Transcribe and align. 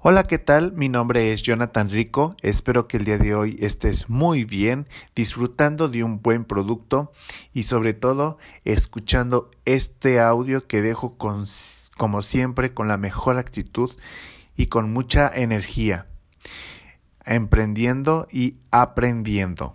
Hola, 0.00 0.22
¿qué 0.22 0.38
tal? 0.38 0.74
Mi 0.74 0.88
nombre 0.88 1.32
es 1.32 1.42
Jonathan 1.42 1.90
Rico. 1.90 2.36
Espero 2.40 2.86
que 2.86 2.98
el 2.98 3.04
día 3.04 3.18
de 3.18 3.34
hoy 3.34 3.56
estés 3.58 4.08
muy 4.08 4.44
bien, 4.44 4.86
disfrutando 5.16 5.88
de 5.88 6.04
un 6.04 6.22
buen 6.22 6.44
producto 6.44 7.10
y 7.52 7.64
sobre 7.64 7.94
todo 7.94 8.38
escuchando 8.64 9.50
este 9.64 10.20
audio 10.20 10.68
que 10.68 10.82
dejo 10.82 11.16
como 11.18 12.22
siempre 12.22 12.72
con 12.72 12.86
la 12.86 12.96
mejor 12.96 13.38
actitud 13.38 13.90
y 14.56 14.66
con 14.66 14.92
mucha 14.92 15.32
energía, 15.34 16.06
emprendiendo 17.24 18.28
y 18.30 18.54
aprendiendo. 18.70 19.74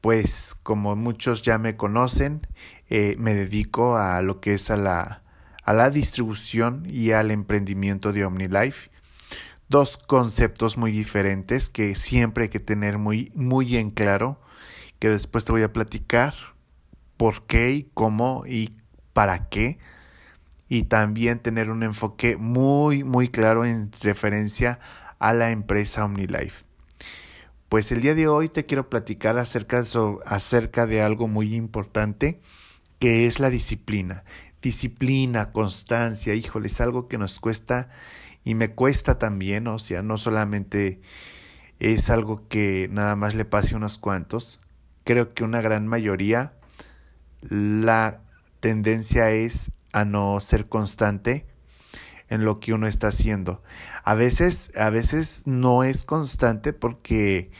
Pues 0.00 0.56
como 0.64 0.96
muchos 0.96 1.42
ya 1.42 1.56
me 1.58 1.76
conocen, 1.76 2.48
eh, 2.90 3.14
me 3.20 3.34
dedico 3.34 3.96
a 3.96 4.22
lo 4.22 4.40
que 4.40 4.54
es 4.54 4.72
a 4.72 4.76
la 4.76 5.22
a 5.68 5.74
la 5.74 5.90
distribución 5.90 6.86
y 6.88 7.10
al 7.10 7.30
emprendimiento 7.30 8.14
de 8.14 8.24
OmniLife. 8.24 8.90
Dos 9.68 9.98
conceptos 9.98 10.78
muy 10.78 10.92
diferentes 10.92 11.68
que 11.68 11.94
siempre 11.94 12.44
hay 12.44 12.48
que 12.48 12.58
tener 12.58 12.96
muy, 12.96 13.30
muy 13.34 13.76
en 13.76 13.90
claro, 13.90 14.40
que 14.98 15.10
después 15.10 15.44
te 15.44 15.52
voy 15.52 15.64
a 15.64 15.74
platicar 15.74 16.32
por 17.18 17.44
qué 17.46 17.72
y 17.72 17.90
cómo 17.92 18.44
y 18.46 18.78
para 19.12 19.50
qué. 19.50 19.78
Y 20.70 20.84
también 20.84 21.38
tener 21.38 21.68
un 21.70 21.82
enfoque 21.82 22.38
muy, 22.38 23.04
muy 23.04 23.28
claro 23.28 23.66
en 23.66 23.90
referencia 24.00 24.80
a 25.18 25.34
la 25.34 25.50
empresa 25.50 26.02
OmniLife. 26.06 26.64
Pues 27.68 27.92
el 27.92 28.00
día 28.00 28.14
de 28.14 28.26
hoy 28.26 28.48
te 28.48 28.64
quiero 28.64 28.88
platicar 28.88 29.36
acerca 29.36 29.84
acerca 30.24 30.86
de 30.86 31.02
algo 31.02 31.28
muy 31.28 31.54
importante 31.54 32.40
que 32.98 33.26
es 33.26 33.38
la 33.38 33.50
disciplina 33.50 34.24
disciplina, 34.68 35.50
constancia, 35.50 36.34
híjole, 36.34 36.66
es 36.66 36.78
algo 36.82 37.08
que 37.08 37.16
nos 37.16 37.40
cuesta 37.40 37.88
y 38.44 38.54
me 38.54 38.74
cuesta 38.74 39.18
también, 39.18 39.66
o 39.66 39.78
sea, 39.78 40.02
no 40.02 40.18
solamente 40.18 41.00
es 41.80 42.10
algo 42.10 42.46
que 42.48 42.86
nada 42.92 43.16
más 43.16 43.34
le 43.34 43.46
pase 43.46 43.72
a 43.72 43.78
unos 43.78 43.96
cuantos, 43.96 44.60
creo 45.04 45.32
que 45.32 45.42
una 45.42 45.62
gran 45.62 45.86
mayoría 45.86 46.52
la 47.40 48.20
tendencia 48.60 49.30
es 49.30 49.70
a 49.94 50.04
no 50.04 50.38
ser 50.40 50.68
constante 50.68 51.46
en 52.28 52.44
lo 52.44 52.60
que 52.60 52.74
uno 52.74 52.86
está 52.86 53.08
haciendo. 53.08 53.62
A 54.04 54.14
veces, 54.14 54.70
a 54.76 54.90
veces 54.90 55.44
no 55.46 55.82
es 55.82 56.04
constante 56.04 56.74
porque 56.74 57.50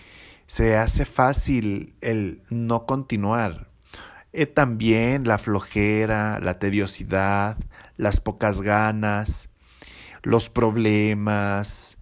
se 0.46 0.76
hace 0.76 1.06
fácil 1.06 1.94
el 2.02 2.42
no 2.50 2.84
continuar. 2.84 3.67
Eh, 4.32 4.46
también 4.46 5.26
la 5.26 5.38
flojera, 5.38 6.38
la 6.40 6.58
tediosidad, 6.58 7.56
las 7.96 8.20
pocas 8.20 8.60
ganas, 8.60 9.48
los 10.22 10.50
problemas, 10.50 11.98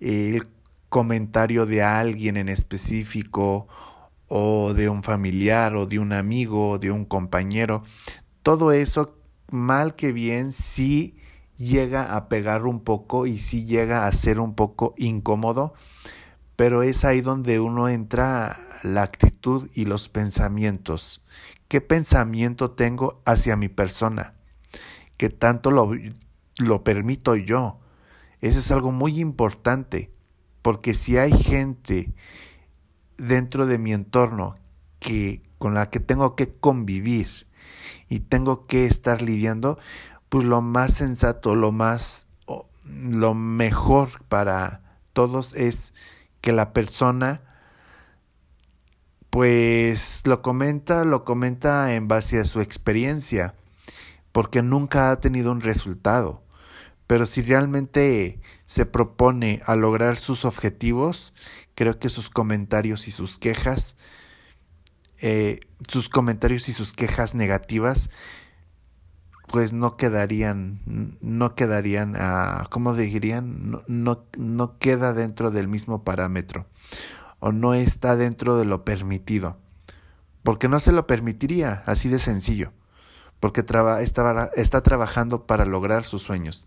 el 0.00 0.48
comentario 0.88 1.66
de 1.66 1.82
alguien 1.82 2.36
en 2.38 2.48
específico 2.48 3.68
o 4.28 4.72
de 4.72 4.88
un 4.88 5.02
familiar 5.02 5.76
o 5.76 5.86
de 5.86 5.98
un 5.98 6.12
amigo 6.12 6.70
o 6.70 6.78
de 6.78 6.90
un 6.90 7.04
compañero, 7.04 7.82
todo 8.42 8.72
eso, 8.72 9.18
mal 9.50 9.94
que 9.94 10.12
bien, 10.12 10.52
sí 10.52 11.16
llega 11.58 12.16
a 12.16 12.28
pegar 12.28 12.64
un 12.66 12.80
poco 12.80 13.26
y 13.26 13.38
sí 13.38 13.64
llega 13.64 14.06
a 14.06 14.12
ser 14.12 14.40
un 14.40 14.54
poco 14.54 14.94
incómodo, 14.96 15.74
pero 16.56 16.82
es 16.82 17.04
ahí 17.04 17.20
donde 17.20 17.60
uno 17.60 17.88
entra 17.88 18.58
la 18.82 19.02
actitud 19.02 19.68
y 19.74 19.84
los 19.84 20.08
pensamientos 20.08 21.22
qué 21.68 21.80
pensamiento 21.80 22.72
tengo 22.72 23.22
hacia 23.24 23.56
mi 23.56 23.68
persona, 23.68 24.34
qué 25.16 25.30
tanto 25.30 25.70
lo, 25.70 25.92
lo 26.58 26.84
permito 26.84 27.36
yo. 27.36 27.78
Eso 28.40 28.58
es 28.58 28.70
algo 28.70 28.92
muy 28.92 29.20
importante, 29.20 30.10
porque 30.62 30.94
si 30.94 31.16
hay 31.16 31.32
gente 31.32 32.12
dentro 33.16 33.66
de 33.66 33.78
mi 33.78 33.92
entorno 33.92 34.56
que 35.00 35.42
con 35.58 35.74
la 35.74 35.90
que 35.90 36.00
tengo 36.00 36.36
que 36.36 36.54
convivir 36.54 37.46
y 38.08 38.20
tengo 38.20 38.66
que 38.66 38.86
estar 38.86 39.22
lidiando, 39.22 39.78
pues 40.28 40.44
lo 40.44 40.60
más 40.60 40.94
sensato, 40.94 41.56
lo 41.56 41.72
más 41.72 42.26
lo 42.84 43.34
mejor 43.34 44.24
para 44.28 44.82
todos 45.12 45.54
es 45.54 45.94
que 46.40 46.52
la 46.52 46.72
persona 46.72 47.42
pues 49.30 50.22
lo 50.24 50.42
comenta, 50.42 51.04
lo 51.04 51.24
comenta 51.24 51.94
en 51.94 52.08
base 52.08 52.38
a 52.38 52.44
su 52.44 52.60
experiencia, 52.60 53.54
porque 54.32 54.62
nunca 54.62 55.10
ha 55.10 55.20
tenido 55.20 55.52
un 55.52 55.60
resultado. 55.60 56.42
Pero 57.06 57.26
si 57.26 57.42
realmente 57.42 58.40
se 58.66 58.86
propone 58.86 59.62
a 59.64 59.76
lograr 59.76 60.18
sus 60.18 60.44
objetivos, 60.44 61.32
creo 61.74 61.98
que 61.98 62.08
sus 62.08 62.30
comentarios 62.30 63.08
y 63.08 63.10
sus 63.10 63.38
quejas, 63.38 63.96
eh, 65.18 65.60
sus 65.88 66.08
comentarios 66.08 66.68
y 66.68 66.72
sus 66.72 66.92
quejas 66.92 67.34
negativas, 67.34 68.10
pues 69.46 69.72
no 69.72 69.96
quedarían, 69.96 70.80
no 71.22 71.54
quedarían, 71.54 72.14
¿cómo 72.68 72.92
dirían? 72.92 73.78
no, 73.86 74.26
no 74.36 74.78
queda 74.78 75.14
dentro 75.14 75.50
del 75.50 75.68
mismo 75.68 76.04
parámetro 76.04 76.66
o 77.40 77.52
no 77.52 77.74
está 77.74 78.16
dentro 78.16 78.56
de 78.56 78.64
lo 78.64 78.84
permitido. 78.84 79.58
Porque 80.42 80.68
no 80.68 80.80
se 80.80 80.92
lo 80.92 81.06
permitiría, 81.06 81.82
así 81.86 82.08
de 82.08 82.18
sencillo. 82.18 82.72
Porque 83.40 83.60
está, 83.60 84.50
está 84.54 84.82
trabajando 84.82 85.46
para 85.46 85.64
lograr 85.64 86.04
sus 86.04 86.22
sueños. 86.22 86.66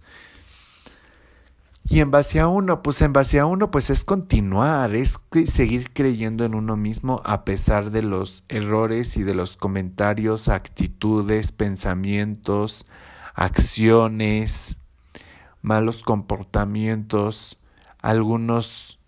Y 1.84 2.00
en 2.00 2.12
base 2.12 2.40
a 2.40 2.48
uno, 2.48 2.84
pues 2.84 3.02
en 3.02 3.12
base 3.12 3.40
a 3.40 3.46
uno, 3.46 3.72
pues 3.72 3.90
es 3.90 4.06
continuar, 4.06 4.96
es 4.96 5.20
seguir 5.46 5.92
creyendo 5.92 6.46
en 6.46 6.56
uno 6.56 6.78
mismo 6.78 7.22
a 7.26 7.44
pesar 7.44 7.92
de 7.92 8.04
los 8.04 8.46
errores 8.50 9.18
y 9.18 9.24
de 9.24 9.34
los 9.34 9.58
comentarios, 9.58 10.48
actitudes, 10.48 11.52
pensamientos, 11.52 12.86
acciones, 13.34 14.78
malos 15.62 16.04
comportamientos, 16.04 17.58
algunos 18.00 19.00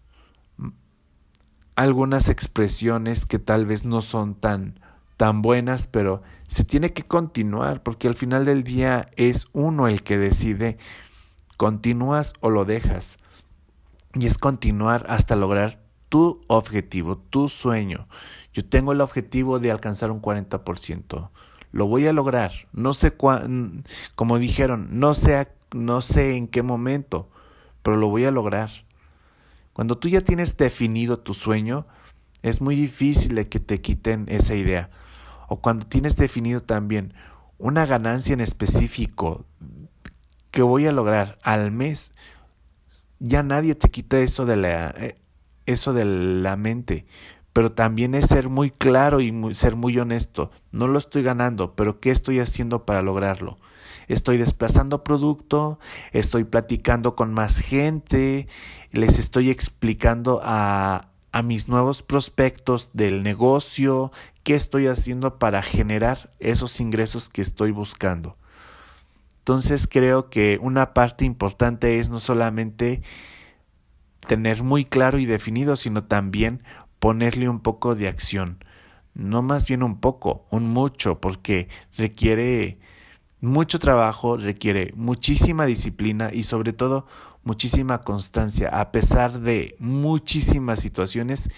algunas 1.75 2.29
expresiones 2.29 3.25
que 3.25 3.39
tal 3.39 3.65
vez 3.65 3.85
no 3.85 4.01
son 4.01 4.35
tan 4.35 4.79
tan 5.17 5.41
buenas, 5.41 5.87
pero 5.87 6.21
se 6.47 6.63
tiene 6.63 6.93
que 6.93 7.03
continuar 7.03 7.83
porque 7.83 8.07
al 8.07 8.15
final 8.15 8.45
del 8.45 8.63
día 8.63 9.07
es 9.15 9.47
uno 9.53 9.87
el 9.87 10.03
que 10.03 10.17
decide 10.17 10.77
continúas 11.57 12.33
o 12.41 12.49
lo 12.49 12.65
dejas. 12.65 13.17
Y 14.13 14.27
es 14.27 14.37
continuar 14.37 15.05
hasta 15.07 15.35
lograr 15.35 15.81
tu 16.09 16.41
objetivo, 16.47 17.17
tu 17.17 17.49
sueño. 17.49 18.07
Yo 18.53 18.65
tengo 18.65 18.91
el 18.91 19.01
objetivo 19.01 19.59
de 19.59 19.71
alcanzar 19.71 20.11
un 20.11 20.21
40%. 20.21 21.29
Lo 21.71 21.87
voy 21.87 22.05
a 22.05 22.13
lograr. 22.13 22.51
No 22.71 22.93
sé 22.93 23.11
cuándo, 23.11 23.81
como 24.15 24.37
dijeron, 24.37 24.89
no 24.91 25.13
sé, 25.15 25.47
no 25.71 26.01
sé 26.01 26.35
en 26.35 26.47
qué 26.47 26.61
momento, 26.61 27.29
pero 27.81 27.97
lo 27.97 28.09
voy 28.09 28.25
a 28.25 28.31
lograr. 28.31 28.69
Cuando 29.73 29.97
tú 29.97 30.07
ya 30.07 30.21
tienes 30.21 30.55
definido 30.57 31.19
tu 31.19 31.33
sueño, 31.33 31.87
es 32.43 32.61
muy 32.61 32.75
difícil 32.75 33.47
que 33.47 33.59
te 33.59 33.81
quiten 33.81 34.25
esa 34.27 34.55
idea. 34.55 34.91
O 35.47 35.61
cuando 35.61 35.85
tienes 35.85 36.15
definido 36.15 36.61
también 36.61 37.13
una 37.57 37.85
ganancia 37.85 38.33
en 38.33 38.41
específico 38.41 39.45
que 40.51 40.61
voy 40.61 40.85
a 40.85 40.91
lograr 40.91 41.39
al 41.41 41.71
mes, 41.71 42.13
ya 43.19 43.41
nadie 43.41 43.73
te 43.73 43.89
quita 43.89 44.19
eso 44.19 44.45
de 44.45 44.57
la, 44.57 44.89
eh, 44.97 45.17
eso 45.65 45.93
de 45.93 46.05
la 46.05 46.55
mente. 46.55 47.05
Pero 47.53 47.71
también 47.71 48.15
es 48.15 48.27
ser 48.27 48.49
muy 48.49 48.69
claro 48.71 49.21
y 49.21 49.53
ser 49.55 49.75
muy 49.75 49.97
honesto. 49.97 50.51
No 50.71 50.87
lo 50.87 50.99
estoy 50.99 51.23
ganando, 51.23 51.75
pero 51.75 51.99
¿qué 51.99 52.11
estoy 52.11 52.39
haciendo 52.39 52.85
para 52.85 53.01
lograrlo? 53.01 53.57
Estoy 54.07 54.37
desplazando 54.37 55.03
producto, 55.03 55.79
estoy 56.11 56.43
platicando 56.43 57.15
con 57.15 57.33
más 57.33 57.59
gente, 57.59 58.47
les 58.91 59.19
estoy 59.19 59.49
explicando 59.49 60.41
a, 60.43 61.09
a 61.31 61.41
mis 61.41 61.67
nuevos 61.67 62.03
prospectos 62.03 62.91
del 62.93 63.23
negocio, 63.23 64.11
qué 64.43 64.55
estoy 64.55 64.87
haciendo 64.87 65.39
para 65.39 65.61
generar 65.61 66.31
esos 66.39 66.79
ingresos 66.79 67.29
que 67.29 67.41
estoy 67.41 67.71
buscando. 67.71 68.37
Entonces 69.39 69.87
creo 69.87 70.29
que 70.29 70.57
una 70.61 70.93
parte 70.93 71.25
importante 71.25 71.99
es 71.99 72.09
no 72.09 72.19
solamente 72.19 73.01
tener 74.27 74.63
muy 74.63 74.85
claro 74.85 75.19
y 75.19 75.25
definido, 75.25 75.75
sino 75.75 76.05
también 76.05 76.63
ponerle 76.99 77.49
un 77.49 77.59
poco 77.59 77.95
de 77.95 78.07
acción. 78.07 78.63
No 79.13 79.41
más 79.41 79.67
bien 79.67 79.83
un 79.83 79.99
poco, 79.99 80.45
un 80.49 80.69
mucho, 80.69 81.19
porque 81.19 81.67
requiere 81.97 82.79
mucho 83.43 83.77
trabajo, 83.77 84.37
requiere 84.37 84.93
muchísima 84.95 85.65
disciplina 85.65 86.29
y 86.33 86.43
sobre 86.43 86.73
todo 86.73 87.05
muchísima 87.43 88.01
constancia, 88.01 88.69
a 88.69 88.91
pesar 88.91 89.41
de 89.41 89.75
muchísimas 89.79 90.79
situaciones 90.79 91.49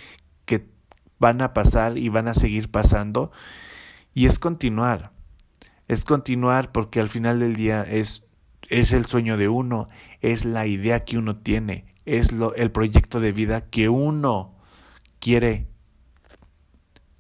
que 0.45 0.67
van 1.19 1.41
a 1.41 1.53
pasar 1.53 1.97
y 1.97 2.09
van 2.09 2.27
a 2.27 2.33
seguir 2.33 2.71
pasando. 2.71 3.31
Y 4.13 4.25
es 4.25 4.39
continuar, 4.39 5.11
es 5.87 6.03
continuar 6.03 6.71
porque 6.71 6.99
al 6.99 7.09
final 7.09 7.39
del 7.39 7.55
día 7.55 7.83
es 7.83 8.25
es 8.69 8.93
el 8.93 9.05
sueño 9.05 9.37
de 9.37 9.47
uno, 9.47 9.89
es 10.21 10.45
la 10.45 10.65
idea 10.65 11.05
que 11.05 11.17
uno 11.17 11.37
tiene, 11.37 11.85
es 12.05 12.31
lo, 12.31 12.55
el 12.55 12.71
proyecto 12.71 13.19
de 13.19 13.31
vida 13.31 13.61
que 13.69 13.89
uno 13.89 14.55
quiere 15.19 15.67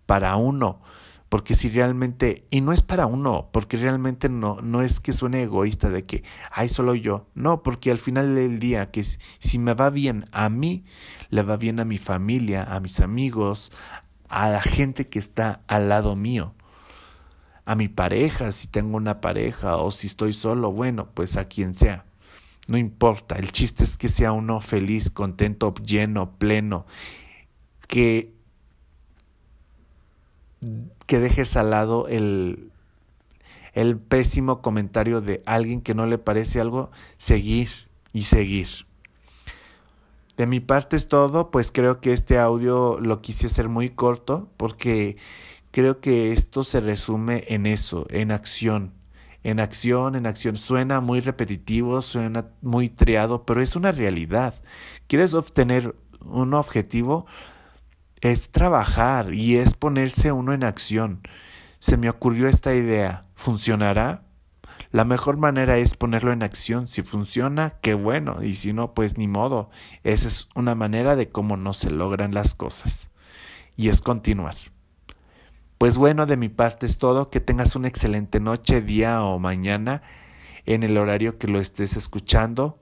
para 0.05 0.35
uno. 0.35 0.81
Porque 1.29 1.55
si 1.55 1.69
realmente, 1.69 2.45
y 2.49 2.61
no 2.61 2.71
es 2.71 2.81
para 2.81 3.07
uno, 3.07 3.49
porque 3.51 3.77
realmente 3.77 4.29
no, 4.29 4.61
no 4.61 4.81
es 4.81 4.99
que 4.99 5.11
suene 5.11 5.43
egoísta 5.43 5.89
de 5.89 6.05
que, 6.05 6.23
ay, 6.51 6.69
solo 6.69 6.95
yo. 6.95 7.27
No, 7.33 7.63
porque 7.63 7.91
al 7.91 7.97
final 7.97 8.35
del 8.35 8.59
día, 8.59 8.91
que 8.91 9.03
si 9.03 9.59
me 9.59 9.73
va 9.73 9.89
bien 9.89 10.25
a 10.31 10.49
mí, 10.49 10.85
le 11.29 11.41
va 11.41 11.57
bien 11.57 11.79
a 11.79 11.85
mi 11.85 11.97
familia, 11.97 12.63
a 12.63 12.79
mis 12.79 13.01
amigos, 13.01 13.71
a 14.29 14.49
la 14.49 14.61
gente 14.61 15.09
que 15.09 15.19
está 15.19 15.61
al 15.67 15.89
lado 15.89 16.15
mío 16.15 16.53
a 17.65 17.75
mi 17.75 17.87
pareja, 17.87 18.51
si 18.51 18.67
tengo 18.67 18.95
una 18.95 19.21
pareja 19.21 19.77
o 19.77 19.91
si 19.91 20.07
estoy 20.07 20.33
solo, 20.33 20.71
bueno, 20.71 21.09
pues 21.13 21.35
a 21.35 21.45
quien 21.45 21.73
sea. 21.73 22.05
No 22.67 22.77
importa, 22.77 23.35
el 23.35 23.51
chiste 23.51 23.83
es 23.83 23.97
que 23.97 24.07
sea 24.07 24.31
uno 24.31 24.61
feliz, 24.61 25.09
contento, 25.09 25.73
lleno, 25.83 26.37
pleno, 26.37 26.85
que, 27.87 28.34
que 31.05 31.19
dejes 31.19 31.55
al 31.57 31.71
lado 31.71 32.07
el, 32.07 32.71
el 33.73 33.97
pésimo 33.97 34.61
comentario 34.61 35.21
de 35.21 35.43
alguien 35.45 35.81
que 35.81 35.95
no 35.95 36.05
le 36.05 36.17
parece 36.17 36.59
algo, 36.59 36.91
seguir 37.17 37.69
y 38.13 38.23
seguir. 38.23 38.67
De 40.37 40.45
mi 40.45 40.59
parte 40.59 40.95
es 40.95 41.07
todo, 41.07 41.49
pues 41.49 41.71
creo 41.71 42.01
que 42.01 42.11
este 42.11 42.37
audio 42.37 42.99
lo 42.99 43.21
quise 43.21 43.47
hacer 43.47 43.69
muy 43.69 43.89
corto 43.89 44.49
porque 44.57 45.17
Creo 45.75 45.99
que 45.99 46.31
esto 46.31 46.63
se 46.63 46.79
resume 46.79 47.43
en 47.49 47.65
eso, 47.65 48.07
en 48.09 48.31
acción. 48.31 48.93
En 49.43 49.59
acción, 49.59 50.15
en 50.15 50.25
acción. 50.25 50.55
Suena 50.55 51.01
muy 51.01 51.19
repetitivo, 51.19 52.01
suena 52.01 52.47
muy 52.61 52.87
triado, 52.87 53.45
pero 53.45 53.61
es 53.61 53.75
una 53.75 53.91
realidad. 53.91 54.55
¿Quieres 55.07 55.33
obtener 55.33 55.93
un 56.21 56.53
objetivo? 56.53 57.25
Es 58.25 58.49
trabajar 58.49 59.35
y 59.35 59.57
es 59.57 59.75
ponerse 59.75 60.31
uno 60.31 60.51
en 60.51 60.63
acción. 60.63 61.21
Se 61.77 61.95
me 61.95 62.09
ocurrió 62.09 62.47
esta 62.47 62.73
idea. 62.73 63.27
¿Funcionará? 63.35 64.23
La 64.89 65.05
mejor 65.05 65.37
manera 65.37 65.77
es 65.77 65.93
ponerlo 65.93 66.33
en 66.33 66.41
acción. 66.41 66.87
Si 66.87 67.03
funciona, 67.03 67.77
qué 67.81 67.93
bueno. 67.93 68.41
Y 68.41 68.55
si 68.55 68.73
no, 68.73 68.95
pues 68.95 69.19
ni 69.19 69.27
modo. 69.27 69.69
Esa 70.03 70.27
es 70.27 70.49
una 70.55 70.73
manera 70.73 71.15
de 71.15 71.29
cómo 71.29 71.55
no 71.55 71.73
se 71.73 71.91
logran 71.91 72.33
las 72.33 72.55
cosas. 72.55 73.11
Y 73.77 73.89
es 73.89 74.01
continuar. 74.01 74.55
Pues 75.77 75.95
bueno, 75.95 76.25
de 76.25 76.37
mi 76.37 76.49
parte 76.49 76.87
es 76.87 76.97
todo. 76.97 77.29
Que 77.29 77.41
tengas 77.41 77.75
una 77.75 77.89
excelente 77.89 78.39
noche, 78.39 78.81
día 78.81 79.23
o 79.23 79.37
mañana 79.37 80.01
en 80.65 80.81
el 80.81 80.97
horario 80.97 81.37
que 81.37 81.45
lo 81.45 81.59
estés 81.59 81.95
escuchando. 81.95 82.79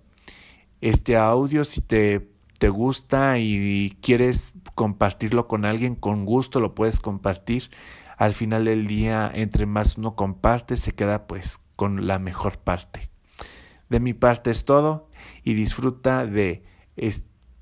Este 0.79 1.17
audio, 1.17 1.65
si 1.65 1.81
te, 1.81 2.32
te 2.63 2.69
gusta 2.69 3.39
y 3.39 3.97
quieres 4.01 4.53
compartirlo 4.73 5.49
con 5.49 5.65
alguien, 5.65 5.95
con 5.95 6.23
gusto 6.23 6.61
lo 6.61 6.73
puedes 6.73 7.01
compartir. 7.01 7.69
Al 8.15 8.33
final 8.33 8.63
del 8.63 8.87
día, 8.87 9.29
entre 9.35 9.65
más 9.65 9.97
uno 9.97 10.15
comparte, 10.15 10.77
se 10.77 10.95
queda 10.95 11.27
pues 11.27 11.59
con 11.75 12.07
la 12.07 12.19
mejor 12.19 12.57
parte. 12.57 13.09
De 13.89 13.99
mi 13.99 14.13
parte 14.13 14.49
es 14.49 14.63
todo 14.63 15.09
y 15.43 15.55
disfruta 15.55 16.25
de, 16.25 16.63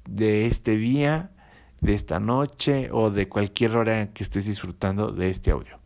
de 0.08 0.46
este 0.46 0.78
día 0.78 1.32
de 1.80 1.96
esta 1.96 2.20
noche 2.20 2.90
o 2.92 3.10
de 3.10 3.28
cualquier 3.28 3.78
hora 3.78 4.14
que 4.14 4.22
estés 4.22 4.46
disfrutando 4.46 5.12
de 5.12 5.32
este 5.32 5.50
audio. 5.50 5.80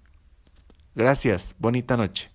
Gracias, 0.94 1.56
bonita 1.58 1.96
noche. 1.96 2.35